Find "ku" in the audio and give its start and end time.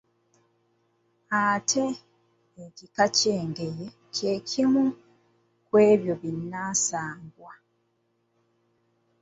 5.67-5.73